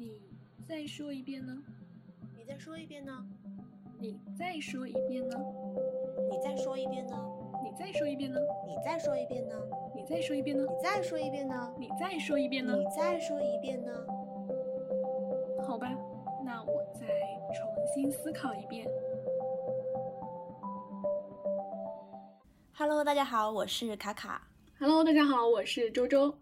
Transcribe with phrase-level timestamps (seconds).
[0.00, 0.18] 你
[0.66, 1.54] 再说一遍呢？
[2.34, 3.22] 你再说一遍呢？
[3.98, 5.36] 你再说一遍呢？
[6.30, 7.12] 你再说一遍呢？
[7.66, 8.40] 你再说一遍呢？
[8.66, 9.60] 你再说一遍呢？
[9.94, 10.64] 你再说一遍呢？
[10.74, 11.74] 你再说一遍呢？
[11.78, 12.74] 你再说一遍呢？
[12.78, 13.92] 你再说一遍呢？
[15.66, 15.94] 好吧，
[16.46, 17.06] 那我再
[17.54, 18.88] 重新思考一遍。
[22.72, 24.48] Hello，大家好，我是卡卡。
[24.78, 26.38] Hello，大家好，我是周周，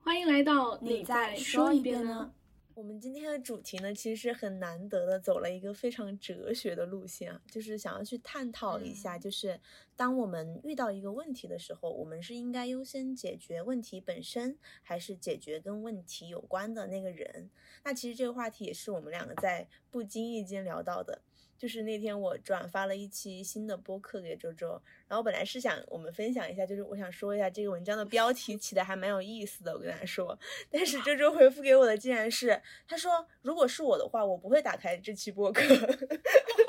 [0.00, 2.32] 欢迎来到你再再说一遍呢呢？？
[2.76, 9.58] 我们今天的主题呢，其实是很难得的走了一个非常哲学的路线啊，就是想要去探讨一下，嗯就是
[9.96, 17.48] 当我们遇到一个问题的时候，我们是应该优先解决问题本身，还是解决跟问题有关的那个人？
[17.82, 21.22] 那其实这个话题也是我们两个在不经意间聊到的。
[21.58, 30.38] 就是那天我转发了一期新的播客给周周，然后本来是想我们分享一下，就是我想说一下这个文章的标题起的还蛮有意思的，我跟他说，
[30.70, 35.62] 但是周周回复给我的竟然是他说如果是我的话，我不会打开这期播客，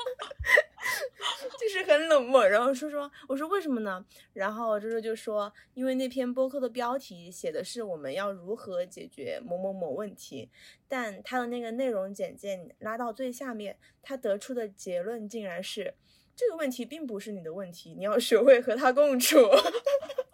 [1.82, 4.04] 很冷漠，然后说说我说为什么呢？
[4.32, 10.50] 然后周周就说，因为那篇播客的标题写的是我们要如何解决某某某问题，
[10.86, 15.94] 但他的那个内容简介拉到最下面，他得出的结论竟然是
[16.36, 19.36] 这个问题并不是你的问题，你要学会和他共处。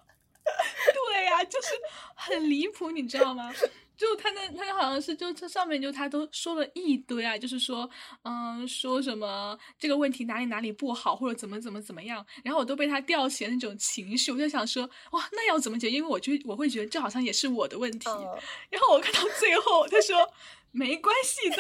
[1.45, 1.69] 就是
[2.15, 3.53] 很离谱，你知道吗？
[3.97, 7.89] 就他那他好像是就这上面就他都说了一堆啊，就是说
[8.23, 15.89] 嗯说什么这个问题哪里哪里不好或者怎么怎么怎么样，然后我都被他吊起了那种情绪，我就想说哇那要怎么解？
[15.89, 18.37] 因为我就我会觉得这好像也是我的问题，哦
[18.69, 20.29] 然后我看到最后他说
[20.73, 21.57] 没关系的，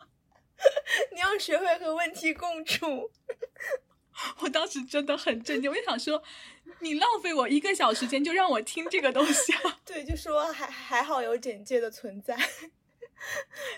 [1.12, 3.10] 你要学会和问题共处。
[4.40, 6.22] 我当时真的很震惊，我就想说
[6.80, 12.36] 你浪费我一个小时间就让我听这个东西啊， 对，就说还还好有简介的存在，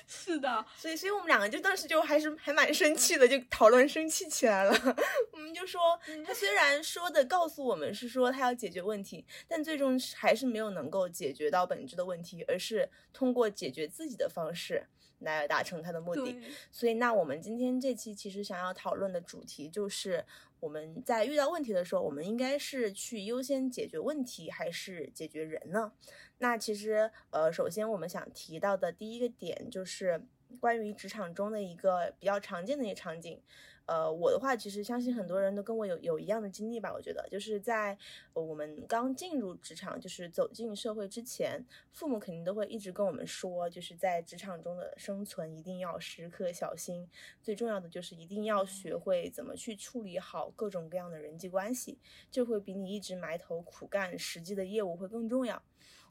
[0.07, 4.73] 是的， 所以所以我们两个就当时就还是还蛮生气的，就讨论生气起来了。
[5.33, 5.81] 我们就说，
[6.27, 14.89] 他虽然说的告诉我们是说他要解决问题，但最终还是没有能够解决到本质的问题，而是通过解决自己的方式
[15.21, 16.41] 来达成他的目的。
[16.71, 20.25] 所以，那我们今天这期其实想要讨论的主题就是，
[20.61, 25.93] 我们在遇到问题的时候，我们应该是去优先解决问题，还是解决人呢？
[26.39, 30.23] 那其实，呃，首先我们想提到的第一个点就是
[30.61, 33.41] 关于职场中的一个比较常见的一个场景。
[33.87, 36.93] 呃，我的话，其实相信很多人都跟我有有一样的经历吧。
[36.93, 37.97] 我觉得，就是在、
[38.33, 47.09] 呃我们刚进入职场，就是走进社会之前，父母肯定都会一直跟我们说，就是在职场中的生存一定要时刻小心，
[47.43, 51.99] 最重要的就是一定要学会怎么去处理好各种各样的人际关系，
[52.31, 55.63] 这会比你一直埋头苦干实际的业务会更重要。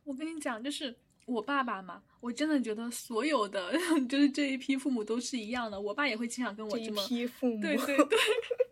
[0.03, 0.95] 我跟你讲，就是
[1.25, 3.73] 我爸爸嘛，我真的觉得所有的
[4.09, 5.79] 就是这一批父母都是一样的。
[5.79, 8.19] 我爸也会经常跟我这么，批父母，对对对，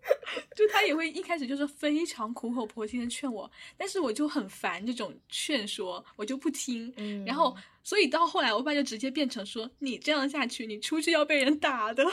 [0.55, 6.91] 就他也会一开始就是非常苦口婆心的劝我，但是我就很烦这种劝说，我就不听。
[6.97, 12.05] 嗯，然后，所以到后来，我爸就直接变成说：“你这样下去，你出去要被人打的。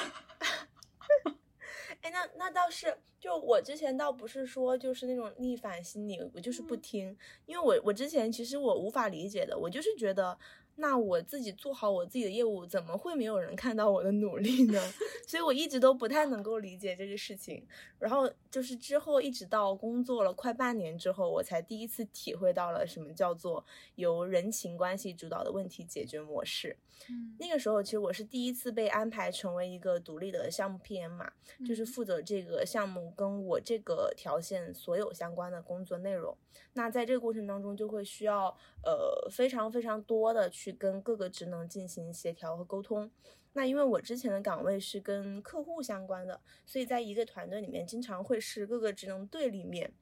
[2.09, 6.81] 哎，那那倒是，就我之前倒不是说就是那种逆反心理，我就是不嗯。
[6.81, 10.39] 听，因为我我之前其实我无法理解的，我就是觉得，
[10.81, 14.81] 那我自己做好我自己的业务，怎么会没有人看到我的努力呢？
[15.27, 17.67] 所以我一直都不太能够理解这个事情。
[17.99, 23.65] 然后就是之后一直到工作了快半年之后，我才第一次体会到了什么叫做
[23.97, 26.77] 由人情关系主导的问题解决模式。”
[27.11, 31.31] 嗯那个时候，其实我是第一次被安排成为一个独立的项目 PM 嘛，
[31.65, 36.37] 就是嗯负责这个项目跟我这个条线所有相关的工作内容。
[36.73, 38.49] 那在这个过程当中，就会需要
[38.83, 43.11] 呃非常非常多的去去跟各个职能进行协调和沟通。
[43.55, 49.95] 那因为我之前的岗位是跟客户相关的，所以在一个团队里面，经常会是各个职能对立面。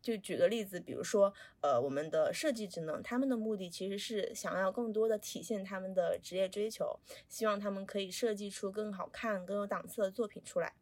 [0.00, 6.98] 就举个例子，比如说，呃，我们的设计职能，他们的目的其实是想要更多的体现他们的职业追求，
[7.28, 10.74] 希望他们可以设计出更好看、更有档次的作品出来。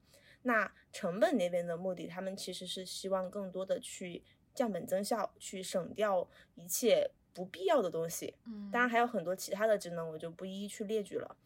[0.43, 4.25] 那成本那边的目的，他们其实是希望更多的去
[4.55, 8.35] 降本增效，去省掉一切不必要的东西。
[8.47, 11.37] 嗯当然还有很多其他的职能，我就不一一去列举了。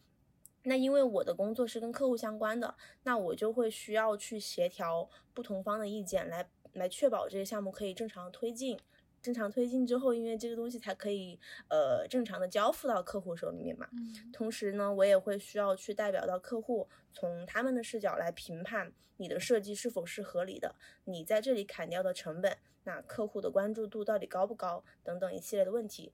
[0.65, 2.75] 那因为我的工作是跟客户相关的，
[3.05, 8.79] 那我就会需要去协调不同方的意见，来来确保这个项目可以正常推进。
[9.23, 11.37] 正常推进之后，因为这个东西才可以
[11.69, 13.89] 呃正常的交付到客户手里面嘛。
[13.93, 22.57] 嗯同时呢，我也会需要去代表到客户，从他们的视角来评判你的设计是否是合理的，你在这里砍掉的成本，
[22.87, 26.13] 那客户的关注度到底高不高，等等一系列的问题。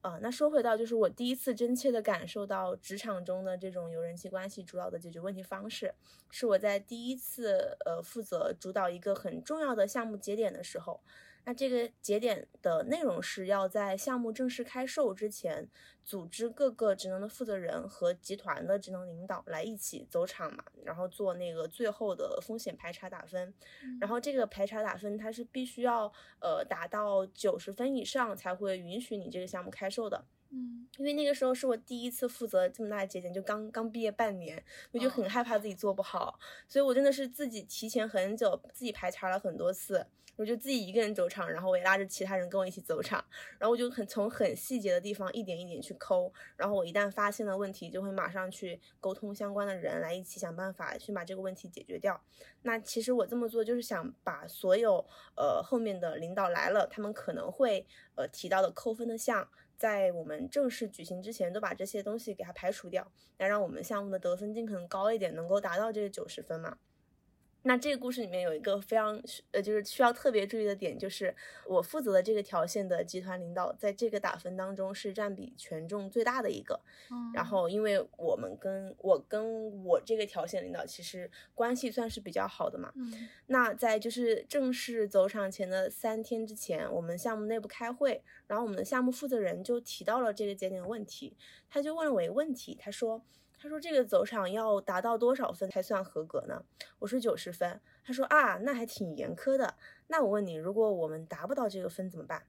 [0.00, 5.94] 啊，那说回到，就是我第一次真切的感受到职场中的这种由人际关系主导的解决问题方式，
[6.30, 11.00] 是我在第一次呃负责主导一个很重要的项目节点的时候。
[11.44, 15.68] 那这个节点的内容是要在项目正式开售之前，
[16.04, 23.52] 组织各个职能的负责人和集团的职能领导来一起走场嘛，然后做那个最后的风险排查打分。
[24.00, 30.24] 然后这个排查打分它是必须要呃达到九十分以上才会允许你这个项目开售的。
[30.50, 34.62] 嗯，因为那个时候是我第一次负责这么大的节点，就刚刚毕业半年，
[34.92, 36.38] 我就很害怕自己做不好，
[36.68, 40.06] 所以我真的是自己提前很久自己排查了很多次。
[40.36, 43.22] 我就自己一个人走场，然后我也拉着其他人跟我一起走场，
[43.58, 52.20] 然后我就很从很细节的地方一点一点去抠，然后我一旦发现了问题，就会马上去沟通相关的人来一起想办法去把这个问题解决掉。
[52.62, 55.06] 那其实我这么做就是想把所有
[55.36, 66.78] 呃后面的领导来了，他们可能会呃提到的扣分的项，在我们正式举行之前都把这些东西给它排除掉，来让我们项目的得分尽可能高一点，能够达到这个九十分嘛。
[67.64, 69.22] 那这个故事里面有一个非常
[69.52, 71.34] 呃，就是需要特别注意的点，就是
[71.66, 76.80] 我负责的这个条线的集团领导，在这个打分当中是占比权重最大的一个。
[77.32, 82.92] 然后，因为我们跟我跟我这个条线领导其实关系算是比较好的嘛。
[82.96, 83.28] 嗯。
[83.46, 91.36] 那在就是正式走场前的三天之前，我们项目内部开会，然后我们的项目负责人就提到了这个节点的问题，
[91.70, 93.22] 他就问了我一个问题，他说。
[93.62, 96.64] 他说：“这个走场要达到多少分才算合格呢？”
[96.98, 99.76] 我说：“九十分。”他说：“啊，那还挺严苛的。
[100.08, 102.42] 那我问你，如果我们达不到这个分怎么办？”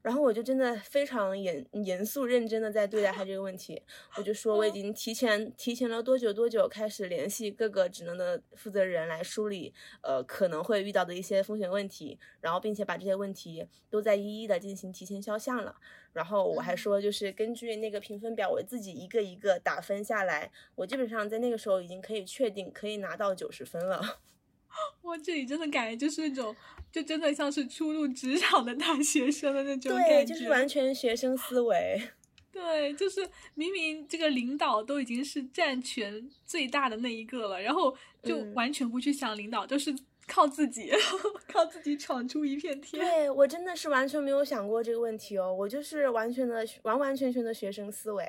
[0.00, 3.82] 然后我就真的非常严严肃认真的在对待他这个问题，
[4.16, 15.76] 我就说我已经提前提前了多久多久开始联系各个职能的负责人来梳理，呃可能会遇到的一些风险问题，然后并且把这些问题都在一一的进行提前消项了。
[16.12, 24.20] 然后我还说就是根据那个评分表，我自己一个一个打分下来，我基本上在那个时候已经可以确定可以拿到九十分了。
[25.02, 26.54] 哇，这里真的感觉就是那种，
[26.92, 32.00] 就真的像是初入职场的大学生的那种感觉，对，就是完全学生思维。
[32.50, 39.94] 对，就是明明这个领导都已经是占权最大的那一个了，然后就完全不去想领导，就是。
[40.28, 40.92] 靠自己，
[41.50, 43.02] 靠自己闯出一片天。
[43.02, 48.24] 对我真的是完全没有想过这个问题哦，我就是完全的完完全全的学生思维。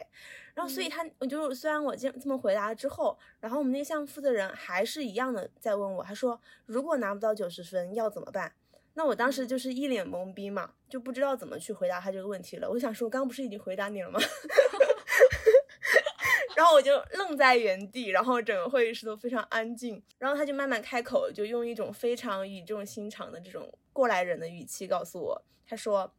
[0.56, 8.52] 然后，所以他，我就虽然我这这么回答了之后，然后我们那个项目负责人还是一样的在问我，他说如果拿不到九十分要怎么办？
[8.96, 12.70] 那我当时就是一脸懵逼嘛，就不知道怎么去回答他这个问题了。
[12.70, 14.20] 我想说，我刚刚不是已经回答你了吗？
[16.60, 20.04] 然后我就愣在原地，然后整个会议室都非常安静。
[20.18, 26.14] 然后他就慢慢开口，就用一种非常语重心长的这种过来人的语气告诉我，他说：“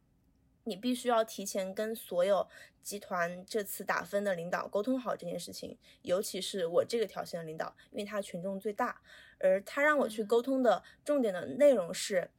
[0.65, 2.47] 你必须要提前跟所有
[2.81, 8.99] 集团这次打分的领导沟通好这件事情，尤其是我这个条线的领导，因为他权重最大。
[9.37, 12.31] 而他让我去沟通的重点的内容是，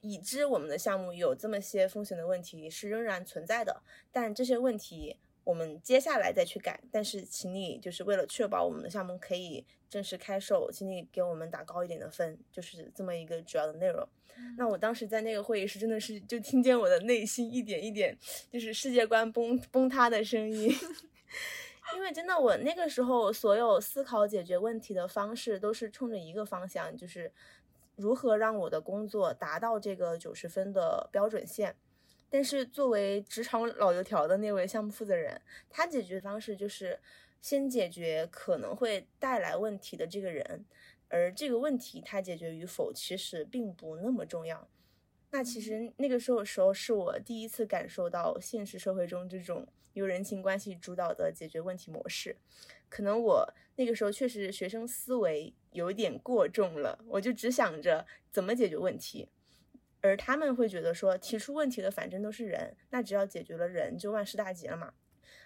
[0.00, 14.08] 已知我们的项目有这么些风险的问题是仍然存在的，但这些问题。”我们接下来再去改，但是请你就是为了确保我们的项目可以正式开售，请你给我们打高一点的分，就是这么一个主要的内容。
[14.56, 18.18] 那我当时在那个会议室真的是就听见我的内心一点一点
[18.50, 20.72] 就是世界观崩崩塌的声音，
[21.94, 27.30] 因为真的我那个时候所有思考解决问题的方式都是冲着一个方向，就是
[27.94, 31.76] 如何让我的工作达到这个九十分的标准线。
[32.34, 36.98] 但是作为职场老油条的那位项目负责人，他解决方式就是
[37.40, 40.64] 先解决可能会带来问题的这个人，
[41.08, 44.68] 而这个问题他解决与否其实并不那么重要。
[45.30, 52.36] 那其实那个时候时候是我第一次感受到现实社会中这种由人情关系主导的解决问题模式。
[52.88, 59.28] 可能我那个时候确实学生思维有点过重了，我就只想着怎么解决问题。
[60.04, 64.92] 而他们会觉得说，提出问题的反正都是人，那只要解决了人，就万事大吉了嘛。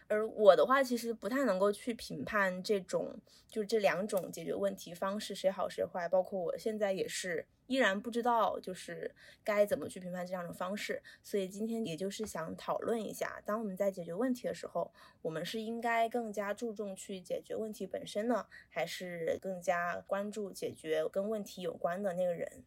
[0.08, 3.14] 而我的话，其实不太能够去评判这种，
[3.46, 6.08] 就是这两种解决问题方式谁好谁坏。
[6.08, 11.00] 包括我现在也是依然不知道，就是该怎么去评判这两种方式。
[11.22, 14.90] 所以今天也就是想讨论一下，当我们在解决问题的时候，
[15.22, 22.64] 我们是应该更加注重去解决问题本身呢，还是更加关注解决跟问题有关的那个人？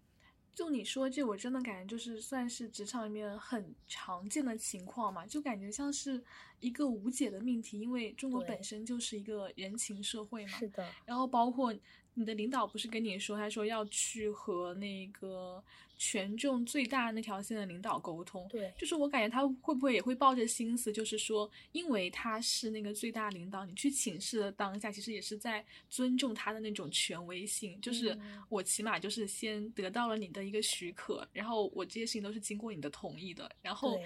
[0.53, 6.22] 就你说这，我真的感觉就是算是职场里面很常见的情况嘛，就感觉像是
[6.60, 10.58] 一个无解的命题，因为中国本身就是一个人情社会嘛。
[10.58, 11.74] 是的，然后包括
[12.13, 15.63] 你的领导不是跟你说，他说要去和那个
[15.98, 18.48] 权重最大那条线的领导沟通。
[18.50, 27.80] 对，就是我感觉他会不会也会抱着心思，就是说，因为他是那个最大领导，你去请示的当下，其实也是在尊重他的那种权威性。
[27.80, 34.00] 就是嗯我起码就是先得到了你的一个许可，然后我这些事情都是经过你的同意的，然后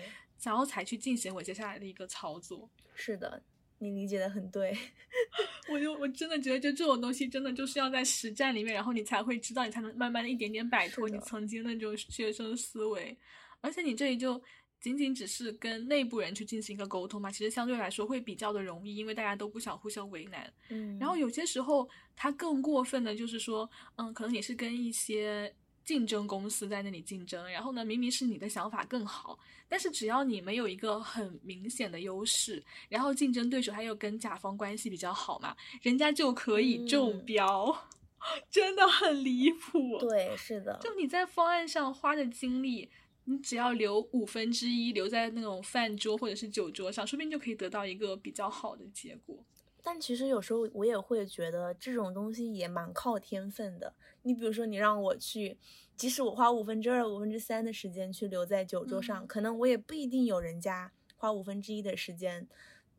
[0.43, 2.69] 然后才去进行我接下来的一个操作。
[2.93, 3.41] 是的，
[3.79, 4.77] 你理解的很对。
[5.72, 13.17] 我就我真的觉得，就这种东西，真的就是要在实战里面，然后你才会知道，你才能慢慢的一点点摆脱你曾经那种学生思维。
[13.62, 14.41] 而且你这里就
[14.79, 20.53] 仅仅只是跟内部人去进行一个沟通嘛，其实相对来说会比较的容易，因为大家都不想互相为难。
[20.70, 25.51] 嗯，然后有些时候，他更过分的就是说，嗯，可能你是跟一些
[25.86, 29.38] 竞争公司在那里竞争，然后呢，明明是你的想法更好，
[29.70, 37.88] 但是只要你没有一个很明显的优势，然后竞争对手他又跟甲方关系比较好嘛，人家就可以中嗯标，
[38.50, 40.00] 真的很离谱。
[40.00, 42.89] 对，是的，就你在方案上花的精力，
[43.25, 49.38] 你只要留五分之一留在那种饭桌或者是酒桌上，说不定就可以得到一个比较好的结果。
[49.84, 53.94] 但其实有时候我也会觉得这种东西也蛮靠天分的。
[54.25, 55.58] 你比如说，你让我去，
[55.96, 62.48] 即使我花五分之二、五分之三的时间去留在酒桌上，嗯可能我也不一定有人家花五分之一的时间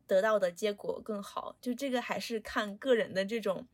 [0.07, 1.57] 得到的结果更好。
[1.61, 3.67] 就这个还是看个人的这种。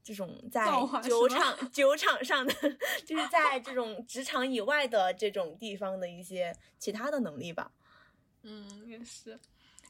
[0.00, 0.64] 这种在
[1.02, 2.54] 酒场酒场上的，
[3.04, 7.72] 就是在这 种职场以外的这种地方的一些其他的能力吧。
[8.42, 9.38] 嗯，也是。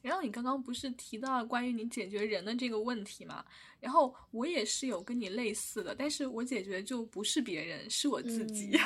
[0.03, 3.45] 然后你刚刚不是提到了关于你解决人的这个问题嘛？
[3.81, 8.79] 然后我也是有跟你类似的，但是我解决就不是别人，是我自己。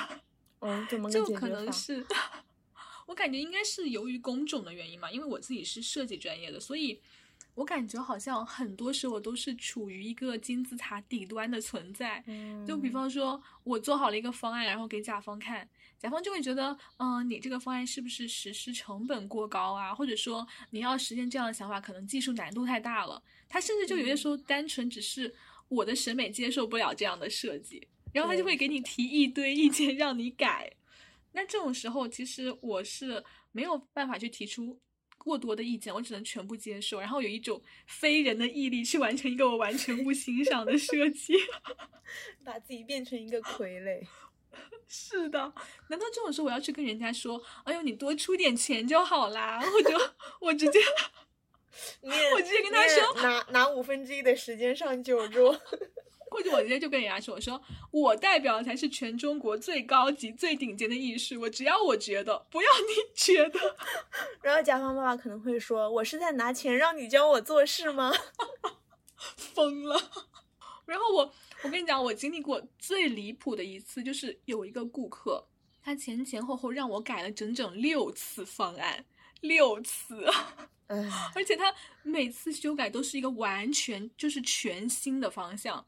[0.61, 1.49] 嗯，怎么 个就可？
[1.49, 2.07] 能是，
[3.07, 7.01] 我感觉应该是由于工种的原因嘛，因为我自己是设计专业的，所以
[7.55, 12.23] 我感觉好像很多时候都是处于一个金字塔底端的存在。
[12.67, 15.69] 就比嗯方说，我做好了一个方案，然后给甲方看，
[15.99, 19.95] 甲方就会觉得，嗯、你这个方案是不是实施成本过高啊？
[19.95, 23.23] 或者说，你要实现这样的想法，可能技术难度太大了。
[23.49, 25.35] 他甚至就有些时候单纯只是
[25.69, 30.73] 我的审美接受不了这样的设计，然后他就会给你提一堆意见让你改。
[31.33, 34.79] 那这种时候，其实我是没有办法去提出
[35.23, 41.35] 过多的意见，我只能全部接受，然后有一种非人的毅力去完成一个我完全不欣赏的设计。
[42.45, 44.05] 把自己变成一个傀儡。
[44.87, 45.39] 是的，
[45.89, 49.63] 难道这种时候我要去跟人家说，哎呦，你多出点钱就好啦？
[49.63, 49.97] 我就
[50.41, 50.79] 我直接
[52.33, 55.59] 我直接跟他说拿拿五分之一的时间上酒桌，
[56.33, 63.61] 或者我直接就跟人家说，我说我代表的才是全中国最高级、最顶尖的艺术，我只要我觉得，不要你觉得。
[64.43, 68.11] 然后甲方爸爸可能会说：“我是在拿钱让你教我做事吗
[69.37, 70.11] 疯了。
[70.85, 75.47] 然后我我跟你讲，我经历过最离谱的一次，就是有一个顾客，
[75.83, 79.05] 他前前后后让我改了整整六次方案，
[79.41, 80.27] 六次，？”，
[81.35, 81.73] 而且他
[82.03, 85.87] 每次修改都是一个完全就是全新的方向。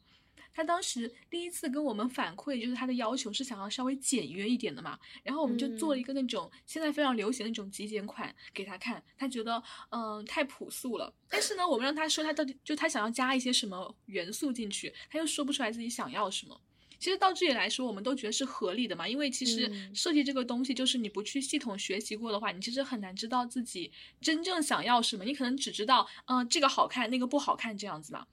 [0.54, 11.12] 他当时第一次跟我们反馈，就是他的要求是想要稍微简约一点的嘛，然后我们就做了一个那种现在非常流行的那种极简款给他看，他觉得嗯、太朴素了。
[11.28, 16.60] 但是呢，我们让他说他到底就他想要加一些什么元素进去，他又说不出来自己想要什么。
[17.00, 23.92] 其实到这里来说，我们都觉得是合理的嘛，因为其实嗯设计这个东西，就是你不去系统学习过的话，你其实很难知道自己
[24.22, 25.24] 真正想要什么。
[25.24, 28.26] 你可能只知道，嗯、这个好看，那个不好看这样子嘛。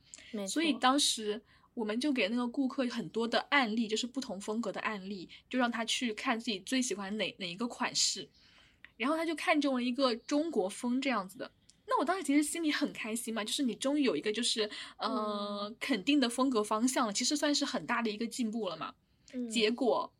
[0.47, 1.41] 所以当时
[1.73, 8.27] 我们就给那个顾客很多的案例，就是不同风格的案例，就让他去看自己最喜欢哪哪一个款式，
[8.97, 11.51] 然后他就看中了一个中国风这样子的。
[11.87, 18.93] 那我当时其实心里很开心嘛，就是你终于有一个就是呃、嗯肯定的风格方向了，其实算是很大的一个进步了嘛。
[19.33, 20.11] 嗯结果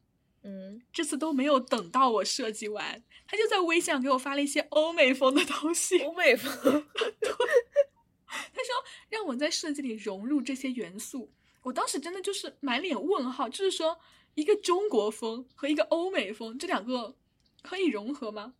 [0.43, 5.99] 嗯，这次都没有等到我设计完，他就在微信上给我发了一些欧美风的东西。
[5.99, 6.51] 欧美风，
[8.25, 8.73] 他说
[9.09, 11.31] 让我在设计里融入这些元素，
[11.63, 13.99] 我当时真的就是满脸问号，就是说
[14.35, 17.15] 一个中国风和一个欧美风这两个
[17.61, 18.53] 可以融合吗？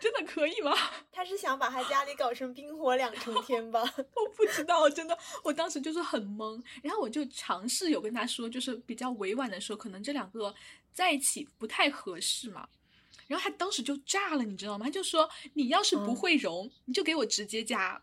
[0.00, 0.72] 真的可以吗？
[1.10, 3.82] 他是想把他家里搞成冰火两重天吧？
[4.14, 10.54] 我不知道，真的，我当时就是很懵，然后我就尝试有跟他说，就是比较委婉的说，可能这两个
[10.92, 12.68] 在一起不太合适嘛。
[13.26, 14.84] 然后他当时就炸了，你知道吗？
[14.86, 18.00] 他就说你要是不嗯会融，你就给我直接加。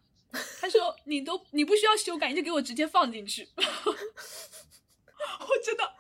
[0.60, 3.48] 他说你都你不需要修改，你就给我直接放进去。
[3.56, 3.64] 我
[5.64, 5.94] 真的，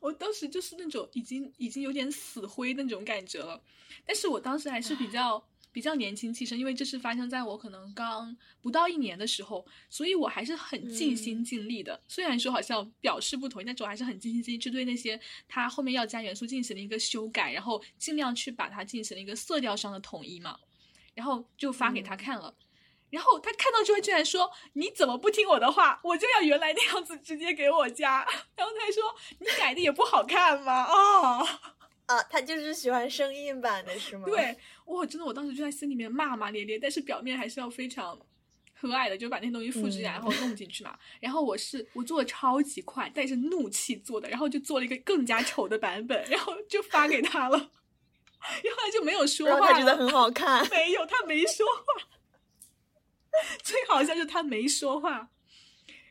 [0.00, 3.62] 我当时就是那种已经已经有点死灰那种感觉了，
[4.06, 12.00] 但是我当时还是比较比较年轻气盛，因为这是发生在我可能刚不到一年的时候，所以我还是很尽心尽力的。
[12.06, 20.58] 虽然说好像表示不同意，但是我还是很尽心尽力去对那些它后面要加元素进行了一个修改，然后尽量去把它进行了一个色调上的统一嘛，
[21.14, 22.54] 然后就发给他看了。
[23.14, 26.00] 然后他看到之后居然说：“你怎么不听我的话？
[26.02, 28.26] 我就要原来那样子直接给我加。
[28.56, 31.46] ”然后他说：“你改的也不好看吗？”哦
[32.06, 34.24] 啊，他就是喜欢生硬版的是吗？
[34.26, 34.56] 对，
[34.86, 38.18] 哇，真的，我当时就在心里面骂骂咧咧，但是表面还是要非常
[38.74, 40.98] 和蔼的，就把那些东西复制然后弄进去嘛。
[41.20, 47.56] 然后我是我做的超级快，带着怒气做的，然后就做了一个更加丑的版本，然后就发给他了。
[48.62, 50.60] 然后他就没有说话，他觉得很好看。
[50.68, 52.08] 没有，他没说话。
[53.62, 55.28] 最好笑就是他没说话，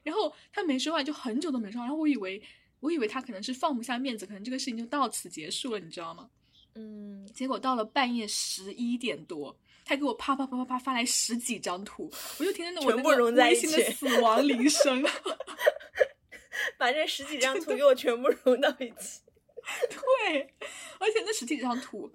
[0.04, 1.86] 然后他没说话，就很久都没说话。
[1.86, 2.42] 然后我以为，
[2.80, 6.30] 我以为他可能是放不下面子，可能这个事情就到此结束了，你知道吗？
[6.76, 7.26] 嗯。
[7.34, 15.04] 结果到了半夜十一点多，他给我啪啪啪啪啪发来十几张图，我就听着我内心的死亡铃声，
[16.78, 19.22] 把这十几张图给我全部融到一起。
[19.90, 20.54] 对，
[21.00, 22.14] 而且那十几张图。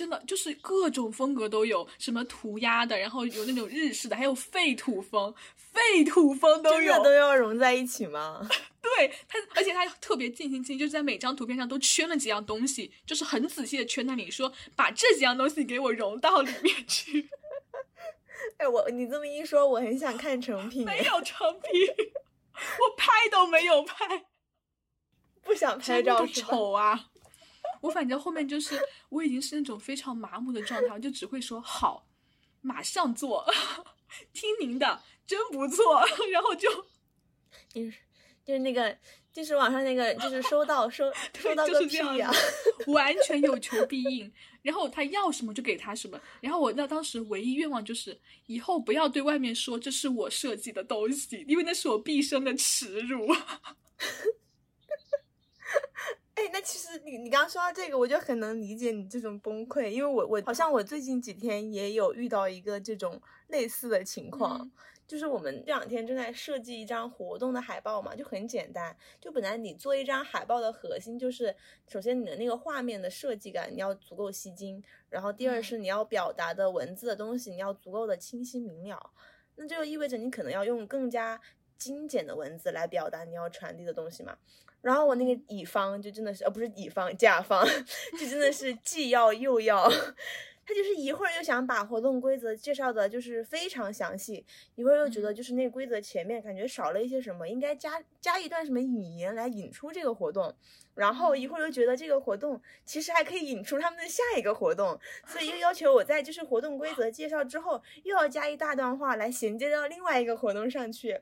[0.00, 8.48] 真的就是各种风格都有，什么涂鸦的，然后有那种日式的，还有废土风，废土风都有，都要融在一起吗？
[8.80, 17.28] 对他，而且他特别尽心尽力，就是在每张图片上都圈了几样东西，就是很仔细的圈那里，说把这几样东西给我融到里面去。
[18.56, 20.86] 哎，我你这么一说，我很想看成品。
[20.86, 21.72] 没有成品，
[22.56, 24.24] 我拍都没有拍，
[25.42, 27.08] 不想拍照，丑啊。
[27.80, 32.06] 我反正后面就是我已经是那种非常麻木的状态，我就只会说好，
[32.60, 33.44] 马上做，
[34.32, 36.04] 听您的，真不错。
[36.32, 36.68] 然后就，
[37.72, 37.98] 就是
[38.44, 38.96] 就是那个
[39.32, 42.30] 就是网上那个就是收到收 收到个屁呀，
[42.88, 44.32] 完全有求必应。
[44.62, 46.20] 然后他要什么就给他什么。
[46.42, 53.34] 然后我那当时唯一愿望就是以后不要对外面说这是我设计的东西，因为那是我毕生的耻辱。
[56.40, 64.70] 哎，那其实你你刚刚说到这个，我就很能理解你这种崩溃，因为我我好像我最近几天也有遇到一个这种类似的情况，
[65.06, 71.54] 就是我们这两天正在设计一张活动的海报嘛，就很简单，就本来你做一张海报的核心就是，
[71.86, 79.10] 首先你的那个画面的设计感你要足够吸睛，然后第二是你要表达的文字的东西你要足够的清晰明了，
[79.56, 81.38] 那就意味着你可能要用更加
[81.76, 84.38] 精简的文字来表达你要传递的东西嘛。
[84.82, 87.62] 然后我那个乙方就真的是，呃，不是乙方，甲方，
[88.18, 89.86] 就真的是既要又要，
[90.64, 94.42] 他就是一会儿又想把活动规则介绍的，就是非常详细，
[94.76, 100.54] 一会儿又觉得就是那个规则前面感觉少了一些什么，应该加加一段什么引言来引出这个活动，
[100.94, 111.20] 然后一会儿又觉得这个活动其实还可以引出他们的下一个活动，所以又要求我在就是活动规则介绍之后又要加一大段话来衔接到另外一个活动上去，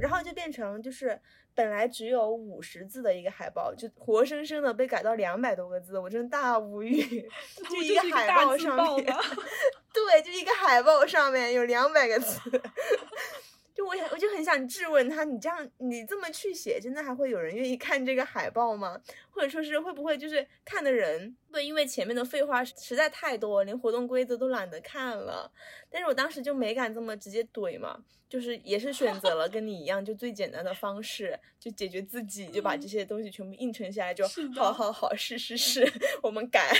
[0.00, 1.20] 然后就变成就是。
[1.56, 7.26] 本来只有五十字的一个海报，就活生生的被改到两百多个字，我真的大无语。
[7.70, 9.06] 就一个海报上面，
[9.90, 12.38] 对，就一个海报上面有两百个字。
[13.74, 19.00] 就我我就很想质问他，你这样你这么去写，真的还会有人愿意看这个海报吗？
[19.30, 25.50] 或者说是会不会就是看的人会因为前面的废话实在太多，连活动规则都懒得看了？
[25.90, 35.86] 但是我当时就没敢这么直接怼嘛，就是也是选择了跟你一样，就最简单的方式，就解决自己，就把这些东西全部硬撑下来，就好好好，是是是，
[36.22, 36.72] 我们改。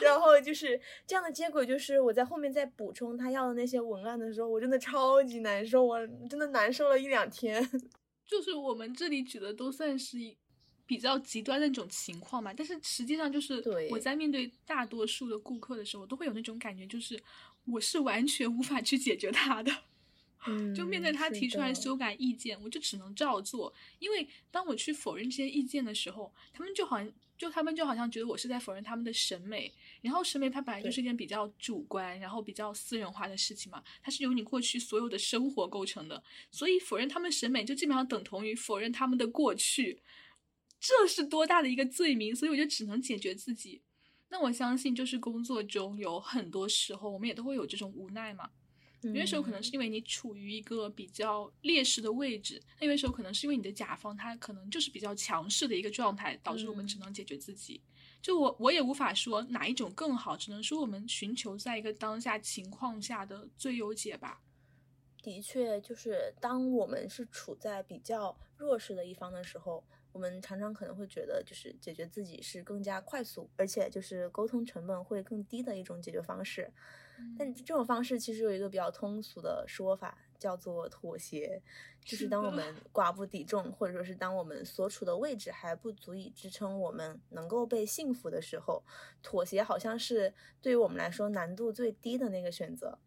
[0.00, 7.62] 然后就是这样的结果，就是我在后面再补充他要的那些文案的时候，我真的超级难受，我真的难受了一两天。
[8.26, 10.18] 就是我们这里举的都算是
[10.88, 17.22] 比较极端的那种情况嘛，但是实际上就是我在面对大多数的顾客的时候，都会有那种感觉，就是
[17.66, 19.70] 我是完全无法去解决他的。
[20.74, 23.74] 就面对他提出来修改意见，我就只能照做。
[23.98, 29.70] 因为当我去否认这些意见的时候，他们就好像就他们就好像觉得我是在否认他们的审美。
[30.00, 36.22] 然后审美它本来就是一件比较主观，然后比较私人化的事情嘛，它是由你过去所有的生活构成的。
[36.50, 40.00] 所以否认他们审美，就基本上等同于否认他们的过去。
[40.80, 42.34] 这是多大的一个罪名？
[42.34, 43.82] 所以我就只能解决自己。
[44.28, 48.50] 那我相信，就是工作中有很多时候，我们也都会有这种无奈嘛。
[49.02, 57.80] 有些时候可能是因为你处于一个比较劣势的位置，那有些时候可能是因为你的甲方他可能就是比较强势的一个状态，导致我们只能解决自己。
[58.20, 64.40] 就我我也无法说哪一种更好，只能说我们寻求在一个当下情况下的最优解吧。
[65.22, 69.84] 的确，就是当我们是处在比较弱势的一方的时候，
[70.18, 76.72] 我们常常可能会觉得，就是解决自己是更加快速，而且就是沟通成本会更低的一种解决方式。
[77.38, 81.62] 但这种方式其实有一个比较通俗的说法，叫做妥协，
[82.04, 88.82] 就是当我们寡不敌众，或者说是当我们所处的位置还不足以支撑我们能够被幸福的时候，
[89.22, 92.98] 妥协好像是对于我们来说难度最低的那个选择。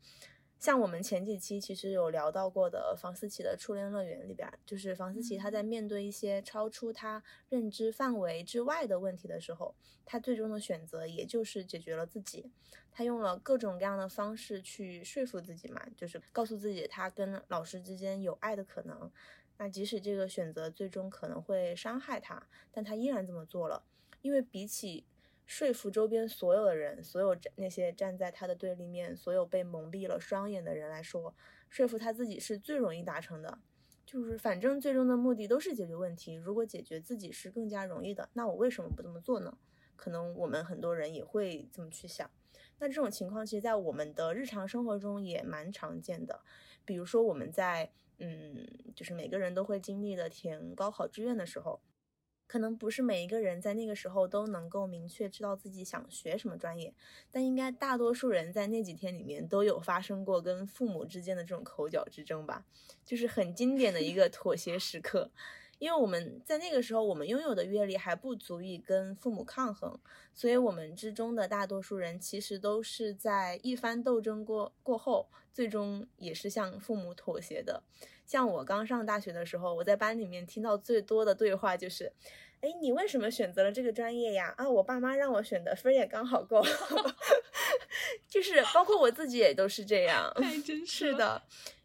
[0.62, 9.74] 像我们前几期其实有聊到过的房思琪的初恋乐园里边，就是房思琪她在面对一些超出她认知范围之外的问题的时候，
[10.06, 12.52] 她最终的选择也就是解决了自己。
[12.92, 19.12] 她用了各种各样的方式去说服自己嘛，就是告诉自己她跟老师之间有爱的可能。
[19.58, 23.82] 那即使这个选择最终可能会伤害她，但她依然这么做了，
[24.22, 25.06] 因为比起
[25.52, 31.36] 说服周边所有的人，所有站那些站在他的对立面，所有被蒙蔽了双眼的人来说，
[31.70, 33.60] 说服他自己是最容易达成的。
[34.06, 39.58] 就是反正最终的目的都是解决问题，如果解决自己是更加容易的，那我为什么不这么做呢？
[39.98, 42.32] 可能我们很多人也会这么去想。
[42.80, 46.40] 那这种情况，其实在我们的日常生活中也蛮常见的。
[46.86, 51.82] 比如说我们在嗯，就是每个人都会经历的填高考志愿的时候，
[52.52, 56.94] 可能不是每一个人在那个时候都能够明确知道自己想学什么专业，
[57.32, 62.66] 但应该大多数人在那几天里面都有发生过跟父母之间的这种口角之争吧，
[63.06, 65.32] 就是很经典的一个妥协时刻。
[65.80, 69.98] 因为我们在那个时候，我们拥有的阅历还不足以跟父母抗衡，
[70.34, 77.82] 所以我们之中的大多数人其实都是在一番斗争过过后，最终也是向父母妥协的。
[78.32, 82.10] 像我刚上大学的时候，我在班里面听到最多的对话就是
[82.64, 84.54] ：“哎，你为什么选择了这个专业呀？
[84.56, 86.64] 啊，我爸妈让我选的，分儿也刚好够。”
[88.30, 90.32] 就是包括我自己也都是这样。
[90.36, 91.12] 太真实了。
[91.12, 91.42] 是的，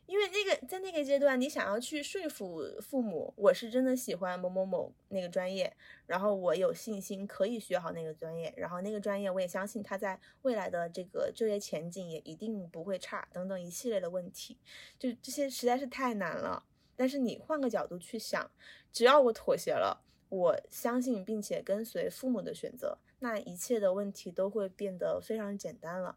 [0.07, 14.57] 因为那个在那个阶段，你想要去说服父母，我是真的喜欢某某某那个专业，然后我有信心可以学好那个专业，然后那个专业我也相信它在未来的这个就业前景也一定不会差，等等一系列的问题，
[14.99, 16.65] 就这些实在是太难了。
[16.95, 18.51] 但是你换个角度去想，
[18.93, 26.17] 只要我妥协了，我相信并且跟随父母的选择，那一切的问题都会变得非常简单了。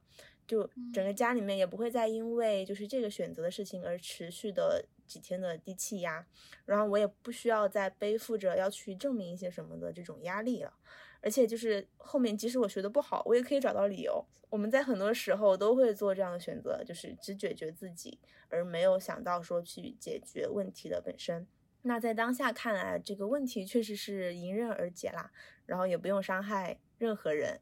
[0.49, 6.25] 就整个家里面也不会再因为就是这个选择的事情而持续的几天的低气压，
[6.65, 10.73] 然后我也不需要再背负着要去证明一些什么的这种压力了。
[11.21, 14.25] 而且就是后面即使我学的不好，我也可以找到理由。
[14.49, 21.45] 我们在很多时候都会做这样的选择，就是只解决自己，而没有想到说去解决问题的本身。
[21.83, 25.31] 那在当下看来，这个问题确实是迎刃而解啦，
[25.67, 27.59] 然后也不用伤害任何人，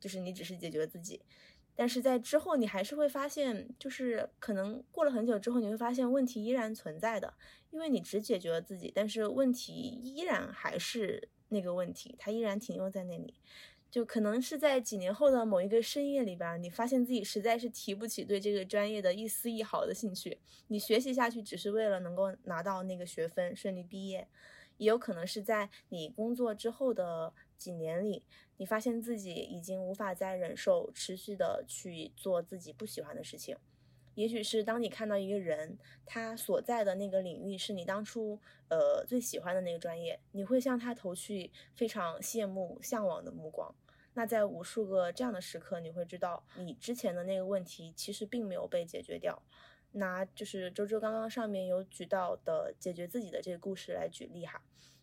[0.00, 1.20] 就是你只是解决自己。
[1.74, 7.34] 但是在之后，你还是会发现，就是可能过了很久之后，你会发现问题依然存在的，
[7.70, 13.34] 因为你只解决了自己，但是问题依然还是那个问题，它依然停留在那里。
[13.90, 24.28] 就可能是在几年后的某一个深夜里边，你发现自己实在是提不起对这个专业的一丝一毫的兴趣，你学习下去只是为了能够拿到那个学分，顺利毕业。
[24.78, 28.24] 也有可能是在你工作之后的几年里，
[28.56, 33.56] 你发现自己已经无法再忍受持续的去做自己不喜欢的事情。
[34.14, 43.72] 也许是当你看到一个人，他所在的那个领域是你当初呃最喜欢的那个专业，你会向他投去非常羡慕、向往的目光。
[44.14, 49.40] 那在无数个这样的时刻，你会知道你之前的那个问题其实并没有被解决掉。
[49.92, 54.62] 拿就是周周刚刚上面有举到的解决自己的这个故事来举例哈，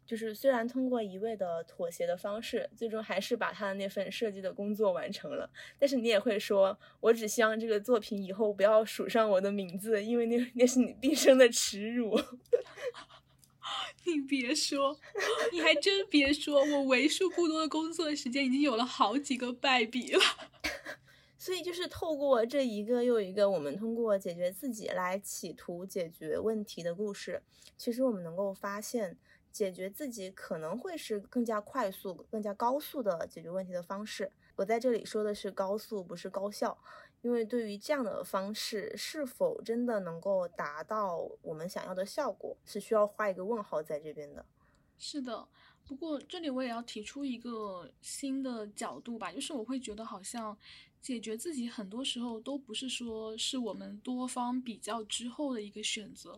[0.10, 12.20] 就是虽然通过一味的妥协的方式，最终还是把他的那份设计的工作完成了，但是你也会说，我只希望这个作品以后不要署上我的名字，因为那那是你毕生的耻辱。
[14.06, 14.98] 你别说，
[15.54, 20.20] 你还真别说，我为数不多的工作时间已经有了好几个败笔了。
[21.38, 27.44] 所以就是透过这一个又一个，我们通过解决自己来企图解决问题的故事，
[27.78, 29.16] 其实我们能够发现，
[29.60, 34.32] 解决自己可能会是更加快速、更加高速的解决问题的方式。
[34.56, 36.78] 我在这里说的是高速，不是高效，
[37.22, 44.46] 因为对于这样的方式是否真的能够达到我们想要的效果，是需要画一个问号在这边的。
[44.98, 45.46] 是的，
[45.86, 50.58] 不过这里我也要提出一个新的角度吧，就是我会觉得好像。
[51.02, 56.38] 解决自己很多时候都不是说是我们多方比较之后的一个选择，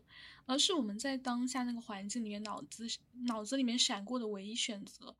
[0.51, 2.85] 而是我们在当下那个环境里面脑子
[3.25, 5.15] 脑子里面闪过的唯一选择。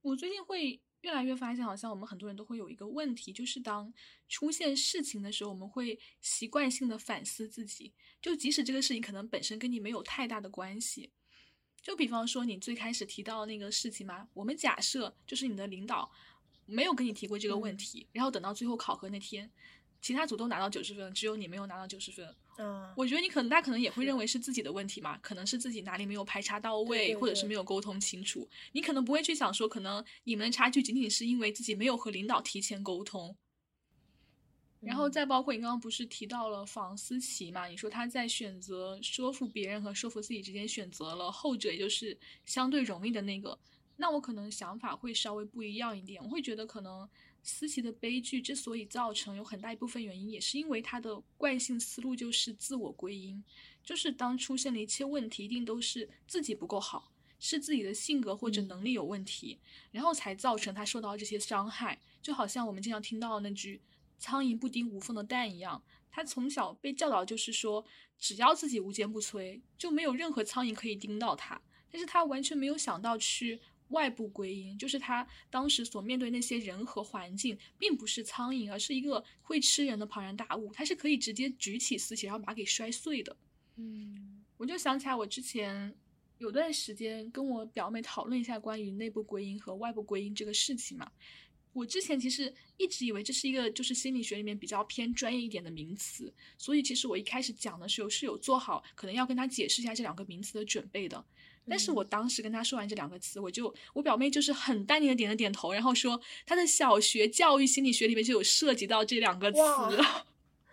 [0.00, 3.92] 我最近会越来越发现，好像我们很多人都会有一个问题，就是当
[4.28, 11.10] 出现事情的时候，我们会习惯性的反思自己，就即使这个事情可能本身跟你没有太大的关系。
[11.82, 16.12] 就比方说你最开始提到那个事情嘛，我们假设就是你的领导。
[16.66, 19.50] 没有跟你提过这个问题，然后等到最后考核那天，
[20.00, 22.32] 其他组都拿到九十分，只有你没有拿到九十分。
[22.60, 28.48] 啊，我觉得你可能，大家可能也会认为是自己的问题嘛，可能是自己哪里没有排查到位，对或者是没有沟通清楚。
[28.72, 33.36] 你可能不会去想说，可能你们的差距仅仅是因为自己没有和领导提前沟通。
[34.80, 37.66] 然后嗯再包括你刚刚不是提到了房思琪嘛？
[37.66, 43.58] 你说他在选择说服别人和说服自己之间选择了后者，也就是相对容易的那个。
[43.96, 47.06] 那我可能想法会稍微不一样一点，我会觉得可能
[47.42, 53.42] 思琪的悲剧之所以造成，有很大一部分原因也是因为他的惯性思路就是自我归因，
[53.82, 59.58] 就是当出现了一切问题，一定都是自己不够好，是自己的性格或者嗯能力有问题，
[59.90, 62.00] 然后才造成他受到这些伤害。
[62.20, 63.80] 就好像我们经常听到的那句
[64.18, 67.84] “苍蝇不叮无缝的蛋”一样，他从小被教导就是说，
[68.18, 71.60] 只要自己无坚不摧，就没有任何苍蝇可以叮到他。
[71.90, 73.58] 但是他完全没有想到去
[73.90, 83.36] 外部归因，就是他当时所面对那些人和环境，并不是苍蝇，而是一个会吃人的庞然大物，它是可以直接举起四起，然后把它给摔碎的。
[83.76, 85.94] 嗯我就想起来，我之前
[86.38, 91.10] 有段时间跟我表妹讨论一下关于内部归因和外部归因这个事情嘛。
[91.72, 101.24] 我之前其实一直以为这是一个就是心理学里面比较偏专业一点的名词，所以其实我一开始讲的时候是有做好可能要跟她解释一下这两个名词的准备的。
[101.70, 109.58] 但是我当时跟她说完这两个词，我就我表妹就是很淡定的点了点头，然后说她的小学教育心理学里面就有涉及到这两个词。
[109.60, 110.26] 哇